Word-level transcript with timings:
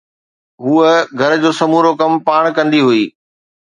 هوءَ 0.63 0.87
گهر 1.19 1.33
جو 1.43 1.51
سمورو 1.59 1.91
ڪم 1.99 2.11
پاڻ 2.27 2.43
ڪندي 2.57 2.81
هئي 2.87 3.03